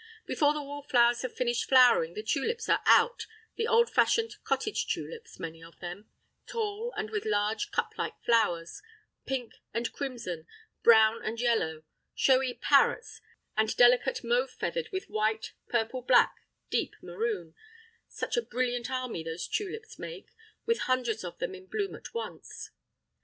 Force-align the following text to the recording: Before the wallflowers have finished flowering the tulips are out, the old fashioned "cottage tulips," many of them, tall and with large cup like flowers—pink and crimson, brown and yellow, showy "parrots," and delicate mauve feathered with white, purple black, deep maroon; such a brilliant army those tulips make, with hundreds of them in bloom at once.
Before 0.25 0.51
the 0.51 0.63
wallflowers 0.63 1.21
have 1.21 1.35
finished 1.37 1.69
flowering 1.69 2.15
the 2.15 2.23
tulips 2.23 2.67
are 2.67 2.81
out, 2.87 3.27
the 3.55 3.67
old 3.67 3.87
fashioned 3.87 4.33
"cottage 4.43 4.87
tulips," 4.91 5.37
many 5.39 5.61
of 5.63 5.77
them, 5.79 6.09
tall 6.47 6.91
and 6.97 7.11
with 7.11 7.23
large 7.23 7.69
cup 7.69 7.93
like 7.99 8.19
flowers—pink 8.23 9.53
and 9.75 9.93
crimson, 9.93 10.47
brown 10.81 11.23
and 11.23 11.39
yellow, 11.39 11.83
showy 12.15 12.55
"parrots," 12.55 13.21
and 13.55 13.77
delicate 13.77 14.23
mauve 14.23 14.49
feathered 14.49 14.89
with 14.91 15.07
white, 15.07 15.53
purple 15.69 16.01
black, 16.01 16.33
deep 16.71 16.95
maroon; 17.03 17.53
such 18.09 18.35
a 18.35 18.41
brilliant 18.41 18.89
army 18.89 19.23
those 19.23 19.47
tulips 19.47 19.99
make, 19.99 20.31
with 20.65 20.79
hundreds 20.89 21.23
of 21.23 21.37
them 21.37 21.53
in 21.53 21.67
bloom 21.67 21.93
at 21.93 22.11
once. 22.11 22.71